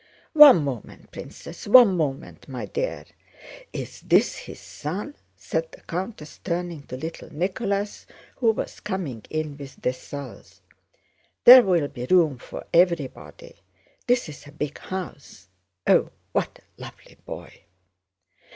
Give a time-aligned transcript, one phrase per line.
[0.33, 3.05] "One moment, Princess, one moment, my dear!
[3.71, 9.55] Is this his son?" said the countess, turning to little Nicholas who was coming in
[9.59, 10.63] with Dessalles.
[11.43, 13.57] "There will be room for everybody,
[14.07, 15.49] this is a big house.
[15.85, 17.65] Oh, what a lovely boy!"